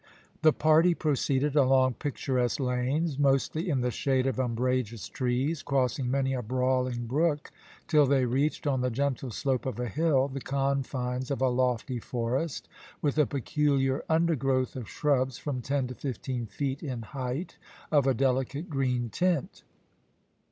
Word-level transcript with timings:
The 0.41 0.51
party 0.51 0.95
proceeded 0.95 1.55
along 1.55 1.93
picturesque 1.93 2.59
lanes, 2.59 3.19
mostly 3.19 3.69
in 3.69 3.81
the 3.81 3.91
shade 3.91 4.25
of 4.25 4.39
umbrageous 4.39 5.07
trees, 5.07 5.61
crossing 5.61 6.09
many 6.09 6.33
a 6.33 6.41
brawling 6.41 7.05
brook, 7.05 7.51
till 7.87 8.07
they 8.07 8.25
reached, 8.25 8.65
on 8.65 8.81
the 8.81 8.89
gentle 8.89 9.29
slope 9.29 9.67
of 9.67 9.79
a 9.79 9.87
hill, 9.87 10.27
the 10.27 10.41
confines 10.41 11.29
of 11.29 11.39
a 11.39 11.49
lofty 11.49 11.99
forest, 11.99 12.67
with 12.99 13.19
a 13.19 13.27
peculiar 13.27 14.03
undergrowth 14.09 14.75
of 14.75 14.89
shrubs 14.89 15.37
from 15.37 15.61
ten 15.61 15.85
to 15.85 15.93
fifteen 15.93 16.47
feet 16.47 16.81
in 16.81 17.03
height 17.03 17.59
of 17.91 18.07
a 18.07 18.15
delicate 18.15 18.71
green 18.71 19.11
tint. 19.11 19.61